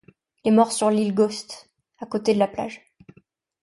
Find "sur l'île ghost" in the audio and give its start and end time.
0.71-1.69